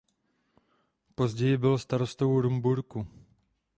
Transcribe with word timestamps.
Později 1.15 1.57
byl 1.57 1.77
starostou 1.77 2.41
Rumburku. 2.41 3.07